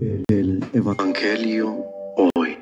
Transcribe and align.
El 0.00 0.64
Evangelio 0.72 1.84
hoy. 2.36 2.56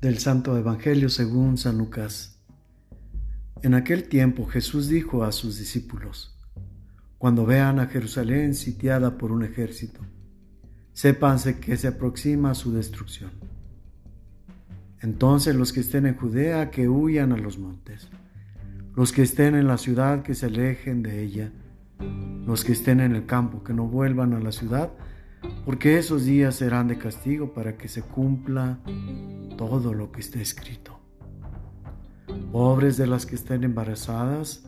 Del 0.00 0.18
Santo 0.18 0.56
Evangelio 0.58 1.08
según 1.08 1.56
San 1.56 1.78
Lucas. 1.78 2.40
En 3.62 3.74
aquel 3.74 4.08
tiempo 4.08 4.46
Jesús 4.46 4.88
dijo 4.88 5.22
a 5.22 5.30
sus 5.30 5.58
discípulos, 5.58 6.36
Cuando 7.18 7.46
vean 7.46 7.78
a 7.78 7.86
Jerusalén 7.86 8.54
sitiada 8.54 9.18
por 9.18 9.30
un 9.30 9.44
ejército, 9.44 10.00
sépanse 10.92 11.60
que 11.60 11.76
se 11.76 11.86
aproxima 11.86 12.54
su 12.54 12.72
destrucción. 12.72 13.45
Entonces 15.06 15.54
los 15.54 15.72
que 15.72 15.78
estén 15.78 16.04
en 16.04 16.16
Judea 16.16 16.72
que 16.72 16.88
huyan 16.88 17.30
a 17.30 17.36
los 17.36 17.60
montes, 17.60 18.08
los 18.96 19.12
que 19.12 19.22
estén 19.22 19.54
en 19.54 19.68
la 19.68 19.78
ciudad 19.78 20.24
que 20.24 20.34
se 20.34 20.46
alejen 20.46 21.04
de 21.04 21.22
ella, 21.22 21.52
los 22.44 22.64
que 22.64 22.72
estén 22.72 22.98
en 22.98 23.14
el 23.14 23.24
campo 23.24 23.62
que 23.62 23.72
no 23.72 23.86
vuelvan 23.86 24.34
a 24.34 24.40
la 24.40 24.50
ciudad, 24.50 24.90
porque 25.64 25.96
esos 25.96 26.24
días 26.24 26.56
serán 26.56 26.88
de 26.88 26.98
castigo 26.98 27.54
para 27.54 27.76
que 27.76 27.86
se 27.86 28.02
cumpla 28.02 28.80
todo 29.56 29.94
lo 29.94 30.10
que 30.10 30.22
esté 30.22 30.42
escrito. 30.42 30.98
Pobres 32.50 32.96
de 32.96 33.06
las 33.06 33.26
que 33.26 33.36
estén 33.36 33.62
embarazadas 33.62 34.64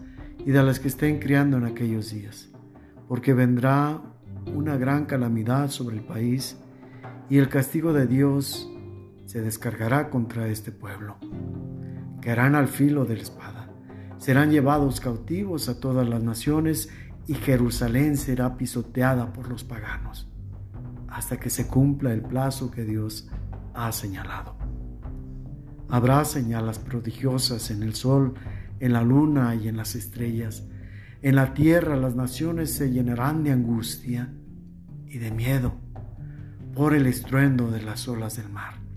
y 0.46 0.52
de 0.52 0.62
las 0.62 0.78
que 0.78 0.86
estén 0.86 1.18
criando 1.18 1.56
en 1.56 1.64
aquellos 1.64 2.12
días, 2.12 2.48
porque 3.08 3.34
vendrá 3.34 4.00
una 4.54 4.76
gran 4.76 5.04
calamidad 5.06 5.68
sobre 5.68 5.96
el 5.96 6.04
país 6.04 6.56
y 7.28 7.38
el 7.38 7.48
castigo 7.48 7.92
de 7.92 8.06
Dios 8.06 8.70
se 9.28 9.42
descargará 9.42 10.08
contra 10.08 10.48
este 10.48 10.72
pueblo. 10.72 11.18
Caerán 12.22 12.54
al 12.54 12.66
filo 12.66 13.04
de 13.04 13.16
la 13.16 13.22
espada, 13.22 13.70
serán 14.16 14.50
llevados 14.50 15.00
cautivos 15.00 15.68
a 15.68 15.80
todas 15.80 16.08
las 16.08 16.22
naciones 16.22 16.88
y 17.26 17.34
Jerusalén 17.34 18.16
será 18.16 18.56
pisoteada 18.56 19.34
por 19.34 19.50
los 19.50 19.64
paganos, 19.64 20.32
hasta 21.08 21.36
que 21.36 21.50
se 21.50 21.66
cumpla 21.66 22.14
el 22.14 22.22
plazo 22.22 22.70
que 22.70 22.86
Dios 22.86 23.28
ha 23.74 23.92
señalado. 23.92 24.56
Habrá 25.90 26.24
señales 26.24 26.78
prodigiosas 26.78 27.70
en 27.70 27.82
el 27.82 27.94
sol, 27.94 28.32
en 28.80 28.94
la 28.94 29.02
luna 29.02 29.54
y 29.56 29.68
en 29.68 29.76
las 29.76 29.94
estrellas. 29.94 30.66
En 31.20 31.34
la 31.34 31.52
tierra 31.52 31.96
las 31.96 32.16
naciones 32.16 32.72
se 32.72 32.90
llenarán 32.90 33.44
de 33.44 33.52
angustia 33.52 34.32
y 35.06 35.18
de 35.18 35.30
miedo 35.32 35.74
por 36.74 36.94
el 36.94 37.06
estruendo 37.06 37.70
de 37.70 37.82
las 37.82 38.08
olas 38.08 38.38
del 38.38 38.48
mar. 38.48 38.87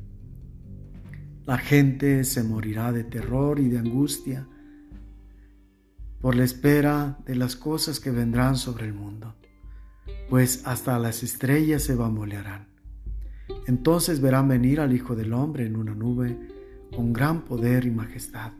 La 1.51 1.57
gente 1.57 2.23
se 2.23 2.43
morirá 2.43 2.93
de 2.93 3.03
terror 3.03 3.59
y 3.59 3.67
de 3.67 3.77
angustia 3.77 4.47
por 6.21 6.33
la 6.33 6.45
espera 6.45 7.17
de 7.25 7.35
las 7.35 7.57
cosas 7.57 7.99
que 7.99 8.09
vendrán 8.09 8.55
sobre 8.55 8.85
el 8.85 8.93
mundo, 8.93 9.35
pues 10.29 10.65
hasta 10.65 10.97
las 10.97 11.23
estrellas 11.23 11.83
se 11.83 11.95
bambolearán. 11.95 12.69
Entonces 13.67 14.21
verán 14.21 14.47
venir 14.47 14.79
al 14.79 14.93
Hijo 14.93 15.13
del 15.13 15.33
Hombre 15.33 15.65
en 15.65 15.75
una 15.75 15.93
nube 15.93 16.39
con 16.95 17.11
gran 17.11 17.41
poder 17.41 17.83
y 17.83 17.91
majestad. 17.91 18.53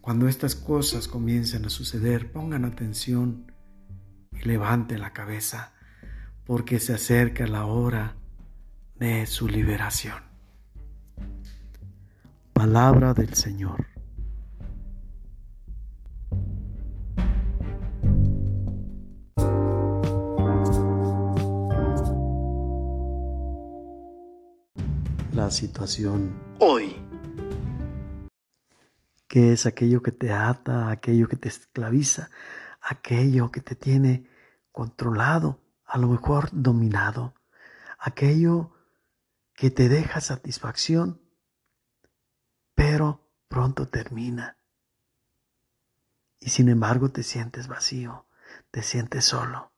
Cuando 0.00 0.26
estas 0.26 0.56
cosas 0.56 1.06
comiencen 1.06 1.64
a 1.64 1.70
suceder, 1.70 2.32
pongan 2.32 2.64
atención 2.64 3.52
y 4.32 4.48
levanten 4.48 4.98
la 4.98 5.12
cabeza, 5.12 5.74
porque 6.44 6.80
se 6.80 6.92
acerca 6.92 7.46
la 7.46 7.66
hora 7.66 8.16
de 8.98 9.26
su 9.26 9.46
liberación. 9.46 10.29
Palabra 12.60 13.14
del 13.14 13.32
Señor. 13.32 13.86
La 25.32 25.50
situación 25.50 26.38
hoy. 26.58 26.94
¿Qué 29.26 29.54
es 29.54 29.64
aquello 29.64 30.02
que 30.02 30.12
te 30.12 30.30
ata, 30.30 30.90
aquello 30.90 31.28
que 31.28 31.36
te 31.36 31.48
esclaviza, 31.48 32.28
aquello 32.82 33.50
que 33.50 33.62
te 33.62 33.74
tiene 33.74 34.28
controlado, 34.70 35.62
a 35.86 35.96
lo 35.96 36.08
mejor 36.08 36.50
dominado, 36.52 37.32
aquello 37.98 38.74
que 39.54 39.70
te 39.70 39.88
deja 39.88 40.20
satisfacción 40.20 41.19
pero 42.80 43.28
pronto 43.46 43.88
termina. 43.88 44.56
Y 46.38 46.48
sin 46.48 46.70
embargo 46.70 47.10
te 47.10 47.22
sientes 47.22 47.68
vacío, 47.68 48.26
te 48.70 48.82
sientes 48.82 49.26
solo. 49.26 49.74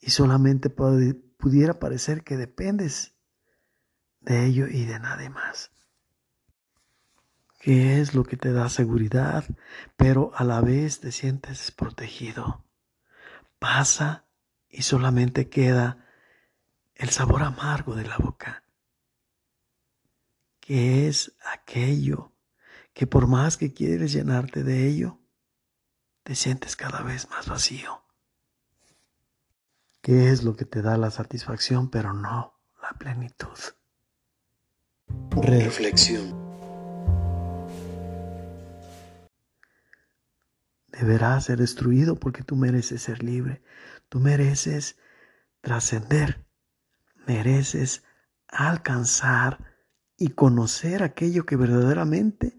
Y 0.00 0.08
solamente 0.08 0.70
pudiera 0.70 1.78
parecer 1.78 2.24
que 2.24 2.38
dependes 2.38 3.14
de 4.20 4.46
ello 4.46 4.68
y 4.68 4.86
de 4.86 4.98
nadie 4.98 5.28
más. 5.28 5.70
¿Qué 7.60 8.00
es 8.00 8.14
lo 8.14 8.24
que 8.24 8.38
te 8.38 8.54
da 8.54 8.70
seguridad, 8.70 9.44
pero 9.98 10.32
a 10.34 10.44
la 10.44 10.62
vez 10.62 11.00
te 11.00 11.12
sientes 11.12 11.58
desprotegido? 11.58 12.64
Pasa 13.58 14.24
y 14.70 14.80
solamente 14.80 15.50
queda 15.50 16.06
el 16.94 17.10
sabor 17.10 17.42
amargo 17.42 17.94
de 17.94 18.06
la 18.06 18.16
boca 18.16 18.62
que 20.68 21.08
es 21.08 21.34
aquello 21.50 22.34
que 22.92 23.06
por 23.06 23.26
más 23.26 23.56
que 23.56 23.72
quieres 23.72 24.12
llenarte 24.12 24.62
de 24.64 24.86
ello, 24.86 25.18
te 26.24 26.34
sientes 26.34 26.76
cada 26.76 27.00
vez 27.00 27.30
más 27.30 27.48
vacío. 27.48 28.04
¿Qué 30.02 30.28
es 30.28 30.44
lo 30.44 30.56
que 30.56 30.66
te 30.66 30.82
da 30.82 30.98
la 30.98 31.10
satisfacción, 31.10 31.88
pero 31.88 32.12
no 32.12 32.60
la 32.82 32.90
plenitud? 32.98 33.58
Reflexión. 35.30 36.36
Deberá 40.88 41.40
ser 41.40 41.60
destruido 41.60 42.16
porque 42.16 42.42
tú 42.42 42.56
mereces 42.56 43.00
ser 43.00 43.22
libre, 43.22 43.62
tú 44.10 44.20
mereces 44.20 44.98
trascender, 45.62 46.44
mereces 47.26 48.04
alcanzar 48.48 49.77
y 50.18 50.30
conocer 50.30 51.02
aquello 51.02 51.46
que 51.46 51.56
verdaderamente 51.56 52.58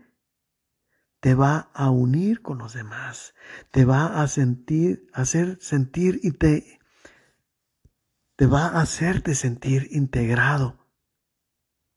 te 1.20 1.36
va 1.36 1.70
a 1.74 1.90
unir 1.90 2.42
con 2.42 2.58
los 2.58 2.74
demás, 2.74 3.36
te 3.72 3.84
va 3.84 4.22
a 4.22 4.28
sentir, 4.30 5.08
hacer 5.14 5.58
sentir 5.62 6.20
y 6.24 6.32
te, 6.32 6.80
te 8.38 8.46
va 8.46 8.68
a 8.68 8.82
hacerte 8.82 9.36
sentir 9.36 9.90
integrado, 9.92 10.88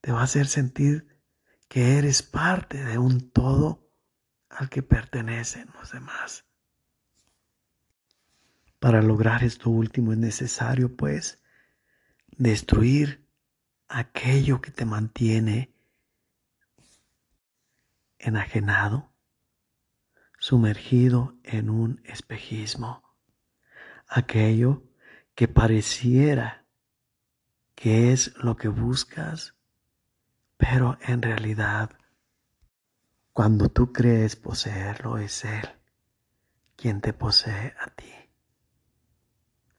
te 0.00 0.10
va 0.10 0.20
a 0.20 0.24
hacer 0.24 0.48
sentir 0.48 1.20
que 1.68 1.96
eres 1.96 2.24
parte 2.24 2.84
de 2.84 2.98
un 2.98 3.30
todo 3.30 3.88
al 4.50 4.68
que 4.68 4.82
pertenecen 4.82 5.70
los 5.78 5.92
demás. 5.92 6.44
Para 8.80 9.00
lograr 9.00 9.44
esto 9.44 9.70
último 9.70 10.12
es 10.12 10.18
necesario, 10.18 10.96
pues, 10.96 11.40
destruir 12.36 13.21
aquello 13.92 14.62
que 14.62 14.70
te 14.70 14.86
mantiene 14.86 15.74
enajenado, 18.18 19.12
sumergido 20.38 21.36
en 21.44 21.68
un 21.68 22.00
espejismo, 22.04 23.02
aquello 24.08 24.82
que 25.34 25.46
pareciera 25.46 26.64
que 27.74 28.12
es 28.12 28.34
lo 28.36 28.56
que 28.56 28.68
buscas, 28.68 29.54
pero 30.56 30.96
en 31.02 31.20
realidad 31.20 31.90
cuando 33.32 33.68
tú 33.68 33.92
crees 33.92 34.36
poseerlo 34.36 35.18
es 35.18 35.44
Él 35.44 35.68
quien 36.76 37.02
te 37.02 37.12
posee 37.12 37.74
a 37.78 37.90
ti. 37.90 38.12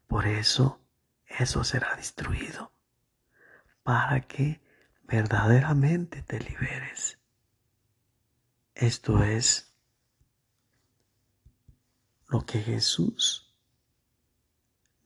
Por 0.05 0.27
eso 0.27 0.85
eso 1.25 1.63
será 1.63 1.95
destruido 1.95 2.72
para 3.83 4.21
que 4.21 4.61
verdaderamente 5.03 6.21
te 6.23 6.39
liberes. 6.39 7.19
Esto 8.73 9.23
es 9.23 9.77
lo 12.27 12.45
que 12.45 12.59
Jesús 12.61 13.53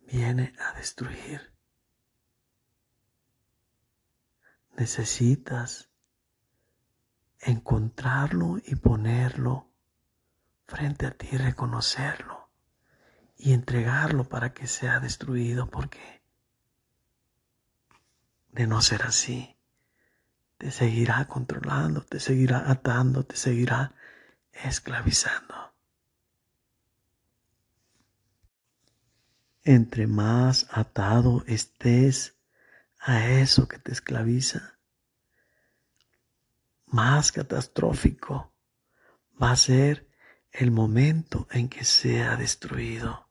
viene 0.07 0.53
a 0.59 0.73
destruir. 0.77 1.53
Necesitas 4.77 5.89
encontrarlo 7.39 8.57
y 8.65 8.75
ponerlo 8.75 9.69
frente 10.65 11.07
a 11.07 11.11
ti, 11.11 11.35
reconocerlo 11.35 12.49
y 13.35 13.53
entregarlo 13.53 14.27
para 14.29 14.53
que 14.53 14.67
sea 14.67 14.99
destruido 14.99 15.69
porque 15.69 16.16
de 18.49 18.67
no 18.67 18.81
ser 18.81 19.03
así, 19.03 19.57
te 20.57 20.71
seguirá 20.71 21.27
controlando, 21.27 22.01
te 22.01 22.19
seguirá 22.19 22.69
atando, 22.71 23.25
te 23.25 23.35
seguirá 23.35 23.93
esclavizando. 24.51 25.73
Entre 29.63 30.07
más 30.07 30.67
atado 30.71 31.43
estés 31.45 32.37
a 32.99 33.27
eso 33.27 33.67
que 33.67 33.77
te 33.79 33.91
esclaviza, 33.91 34.77
más 36.87 37.31
catastrófico 37.31 38.53
va 39.41 39.51
a 39.51 39.55
ser 39.57 40.07
el 40.51 40.71
momento 40.71 41.47
en 41.51 41.69
que 41.69 41.83
sea 41.83 42.35
destruido. 42.37 43.27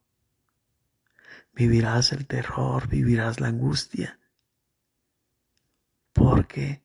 Vivirás 1.53 2.13
el 2.13 2.27
terror, 2.27 2.87
vivirás 2.89 3.41
la 3.41 3.49
angustia, 3.49 4.21
porque 6.29 6.83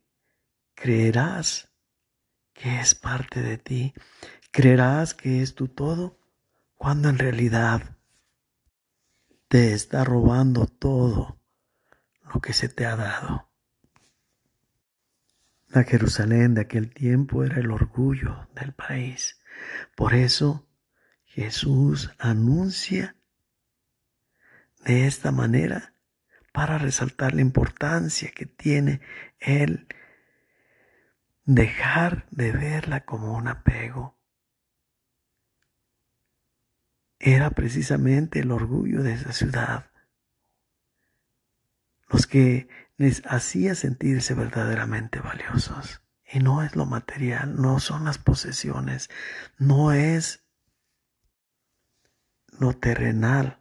creerás 0.76 1.72
que 2.54 2.80
es 2.80 2.94
parte 2.94 3.42
de 3.42 3.58
ti, 3.58 3.92
creerás 4.52 5.16
que 5.16 5.42
es 5.42 5.56
tu 5.56 5.68
todo, 5.68 6.20
cuando 6.76 7.10
en 7.10 7.18
realidad 7.18 7.98
te 9.48 9.74
está 9.74 10.04
robando 10.04 10.68
todo 10.68 11.40
lo 12.32 12.40
que 12.40 12.54
se 12.54 12.70
te 12.70 12.86
ha 12.86 12.96
dado. 12.96 13.50
La 15.70 15.86
Jerusalén 15.86 16.54
de 16.54 16.62
aquel 16.62 16.94
tiempo 16.94 17.44
era 17.44 17.60
el 17.62 17.72
orgullo 17.72 18.48
del 18.54 18.74
país. 18.74 19.42
Por 19.96 20.14
eso 20.14 20.70
Jesús 21.26 22.12
anuncia 22.20 23.16
de 24.86 25.08
esta 25.08 25.32
manera 25.32 25.91
para 26.52 26.78
resaltar 26.78 27.34
la 27.34 27.42
importancia 27.42 28.32
que 28.32 28.46
tiene 28.46 29.02
el 29.40 29.88
dejar 31.46 32.28
de 32.32 32.52
verla 32.52 33.06
como 33.06 33.34
un 33.34 33.48
apego. 33.48 34.18
Era 37.20 37.52
precisamente 37.52 38.40
el 38.40 38.52
orgullo 38.52 39.04
de 39.04 39.14
esa 39.14 39.32
ciudad 39.32 39.92
los 42.12 42.28
que 42.28 42.68
les 42.98 43.24
hacía 43.26 43.76
sentirse 43.76 44.34
verdaderamente 44.34 45.20
valiosos. 45.20 46.02
Y 46.32 46.40
no 46.40 46.64
es 46.64 46.76
lo 46.76 46.86
material, 46.86 47.60
no 47.60 47.80
son 47.80 48.06
las 48.06 48.18
posesiones, 48.18 49.10
no 49.58 49.92
es 49.92 50.44
lo 52.60 52.74
terrenal, 52.74 53.61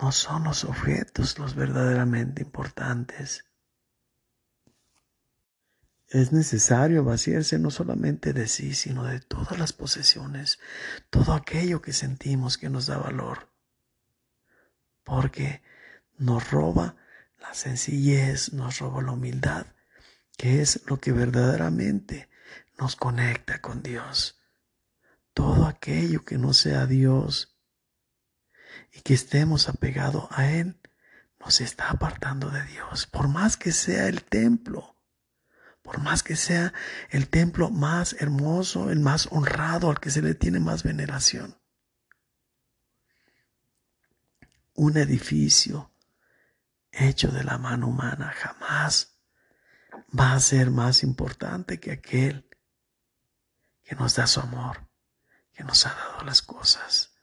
no 0.00 0.12
son 0.12 0.44
los 0.44 0.64
objetos 0.64 1.38
los 1.38 1.54
verdaderamente 1.54 2.42
importantes. 2.42 3.44
Es 6.08 6.32
necesario 6.32 7.04
vaciarse 7.04 7.58
no 7.58 7.70
solamente 7.70 8.32
de 8.32 8.48
sí, 8.48 8.74
sino 8.74 9.04
de 9.04 9.20
todas 9.20 9.58
las 9.58 9.72
posesiones, 9.72 10.58
todo 11.10 11.34
aquello 11.34 11.82
que 11.82 11.92
sentimos 11.92 12.58
que 12.58 12.68
nos 12.68 12.86
da 12.86 12.98
valor, 12.98 13.48
porque 15.04 15.62
nos 16.18 16.50
roba 16.50 16.96
la 17.40 17.54
sencillez 17.54 18.52
nos 18.52 18.78
roba 18.78 19.02
la 19.02 19.12
humildad, 19.12 19.66
que 20.36 20.60
es 20.60 20.82
lo 20.86 20.98
que 20.98 21.12
verdaderamente 21.12 22.28
nos 22.78 22.96
conecta 22.96 23.60
con 23.60 23.82
Dios. 23.82 24.38
Todo 25.32 25.66
aquello 25.66 26.24
que 26.24 26.38
no 26.38 26.52
sea 26.52 26.86
Dios 26.86 27.59
y 28.92 29.00
que 29.00 29.14
estemos 29.14 29.68
apegados 29.68 30.26
a 30.30 30.50
Él, 30.50 30.80
nos 31.38 31.60
está 31.60 31.90
apartando 31.90 32.50
de 32.50 32.62
Dios. 32.64 33.06
Por 33.06 33.28
más 33.28 33.56
que 33.56 33.72
sea 33.72 34.08
el 34.08 34.24
templo, 34.24 34.96
por 35.82 36.00
más 36.00 36.22
que 36.22 36.36
sea 36.36 36.72
el 37.10 37.28
templo 37.28 37.70
más 37.70 38.14
hermoso, 38.14 38.90
el 38.90 39.00
más 39.00 39.28
honrado, 39.30 39.90
al 39.90 40.00
que 40.00 40.10
se 40.10 40.22
le 40.22 40.34
tiene 40.34 40.60
más 40.60 40.82
veneración. 40.82 41.58
Un 44.74 44.96
edificio 44.96 45.92
hecho 46.92 47.28
de 47.28 47.44
la 47.44 47.58
mano 47.58 47.88
humana 47.88 48.32
jamás 48.36 49.18
va 50.16 50.32
a 50.34 50.40
ser 50.40 50.70
más 50.70 51.02
importante 51.02 51.80
que 51.80 51.92
aquel 51.92 52.48
que 53.82 53.94
nos 53.94 54.14
da 54.16 54.26
su 54.26 54.40
amor, 54.40 54.88
que 55.52 55.64
nos 55.64 55.86
ha 55.86 55.94
dado 55.94 56.24
las 56.24 56.42
cosas 56.42 57.19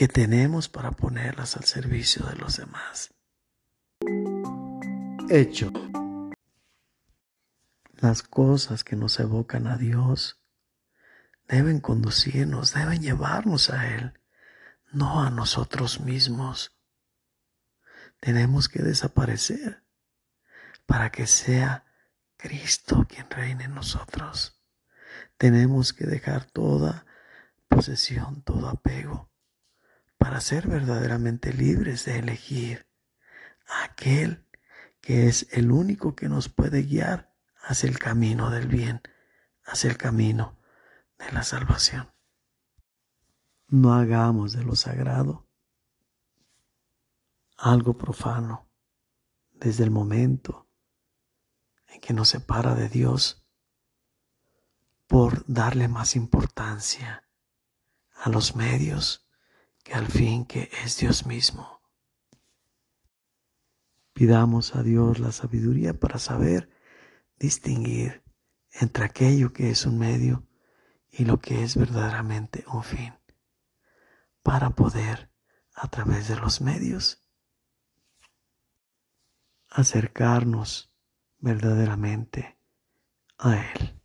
que 0.00 0.08
tenemos 0.08 0.70
para 0.70 0.92
ponerlas 0.92 1.58
al 1.58 1.64
servicio 1.64 2.24
de 2.24 2.36
los 2.36 2.56
demás. 2.56 3.12
Hecho. 5.28 5.70
Las 7.96 8.22
cosas 8.22 8.82
que 8.82 8.96
nos 8.96 9.20
evocan 9.20 9.66
a 9.66 9.76
Dios 9.76 10.40
deben 11.46 11.80
conducirnos, 11.80 12.72
deben 12.72 13.02
llevarnos 13.02 13.68
a 13.68 13.94
Él, 13.94 14.18
no 14.90 15.22
a 15.22 15.28
nosotros 15.28 16.00
mismos 16.00 16.74
tenemos 18.20 18.70
que 18.70 18.82
desaparecer 18.82 19.84
para 20.86 21.12
que 21.12 21.26
sea 21.26 21.84
Cristo 22.38 23.06
quien 23.06 23.28
reine 23.28 23.64
en 23.64 23.74
nosotros. 23.74 24.62
Tenemos 25.36 25.92
que 25.92 26.06
dejar 26.06 26.46
toda 26.46 27.04
posesión, 27.68 28.40
todo 28.40 28.66
apego, 28.66 29.29
para 30.20 30.42
ser 30.42 30.68
verdaderamente 30.68 31.50
libres 31.50 32.04
de 32.04 32.18
elegir 32.18 32.86
a 33.66 33.84
aquel 33.84 34.46
que 35.00 35.28
es 35.28 35.46
el 35.50 35.72
único 35.72 36.14
que 36.14 36.28
nos 36.28 36.50
puede 36.50 36.82
guiar 36.82 37.34
hacia 37.62 37.88
el 37.88 37.98
camino 37.98 38.50
del 38.50 38.68
bien, 38.68 39.00
hacia 39.64 39.88
el 39.88 39.96
camino 39.96 40.58
de 41.18 41.32
la 41.32 41.42
salvación. 41.42 42.12
No 43.66 43.94
hagamos 43.94 44.52
de 44.52 44.62
lo 44.62 44.76
sagrado 44.76 45.48
algo 47.56 47.96
profano 47.96 48.68
desde 49.52 49.84
el 49.84 49.90
momento 49.90 50.68
en 51.86 51.98
que 52.02 52.12
nos 52.12 52.28
separa 52.28 52.74
de 52.74 52.90
Dios 52.90 53.42
por 55.06 55.46
darle 55.46 55.88
más 55.88 56.14
importancia 56.14 57.26
a 58.12 58.28
los 58.28 58.54
medios 58.54 59.29
que 59.90 59.96
al 59.96 60.06
fin 60.06 60.44
que 60.44 60.70
es 60.84 60.98
Dios 60.98 61.26
mismo. 61.26 61.80
Pidamos 64.12 64.76
a 64.76 64.84
Dios 64.84 65.18
la 65.18 65.32
sabiduría 65.32 65.98
para 65.98 66.20
saber 66.20 66.70
distinguir 67.40 68.22
entre 68.70 69.04
aquello 69.04 69.52
que 69.52 69.70
es 69.70 69.86
un 69.86 69.98
medio 69.98 70.46
y 71.10 71.24
lo 71.24 71.40
que 71.40 71.64
es 71.64 71.76
verdaderamente 71.76 72.64
un 72.72 72.84
fin, 72.84 73.14
para 74.44 74.70
poder, 74.70 75.32
a 75.74 75.88
través 75.88 76.28
de 76.28 76.36
los 76.36 76.60
medios, 76.60 77.24
acercarnos 79.70 80.94
verdaderamente 81.40 82.56
a 83.38 83.56
Él. 83.56 83.99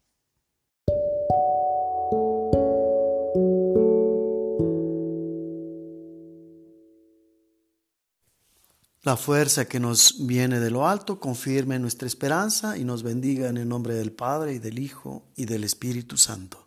La 9.05 9.17
fuerza 9.17 9.65
que 9.65 9.79
nos 9.79 10.25
viene 10.25 10.59
de 10.59 10.71
lo 10.71 10.87
alto 10.87 11.19
confirme 11.19 11.77
nuestra 11.77 12.07
esperanza 12.07 12.75
y 12.75 12.83
nos 12.83 13.03
bendiga 13.03 13.49
en 13.49 13.57
el 13.57 13.69
nombre 13.69 13.93
del 13.93 14.11
Padre 14.11 14.53
y 14.53 14.57
del 14.57 14.79
Hijo 14.79 15.27
y 15.35 15.45
del 15.45 15.63
Espíritu 15.63 16.17
Santo. 16.17 16.64